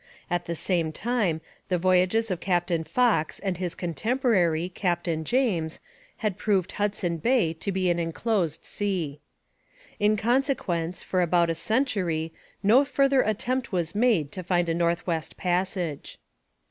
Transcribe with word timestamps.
At 0.31 0.45
the 0.45 0.55
same 0.55 0.91
time 0.91 1.41
the 1.69 1.77
voyages 1.77 2.31
of 2.31 2.39
Captain 2.39 2.83
Fox 2.83 3.37
and 3.37 3.57
his 3.57 3.75
contemporary 3.75 4.67
Captain 4.67 5.23
James 5.23 5.79
had 6.25 6.39
proved 6.39 6.71
Hudson 6.71 7.17
Bay 7.17 7.53
to 7.53 7.71
be 7.71 7.87
an 7.91 7.99
enclosed 7.99 8.65
sea. 8.65 9.19
In 9.99 10.17
consequence, 10.17 11.03
for 11.03 11.21
about 11.21 11.51
a 11.51 11.53
century 11.53 12.33
no 12.63 12.83
further 12.83 13.21
attempt 13.21 13.71
was 13.71 13.93
made 13.93 14.31
to 14.31 14.41
find 14.41 14.67
a 14.69 14.73
North 14.73 15.05
West 15.05 15.37
Passage. 15.37 16.17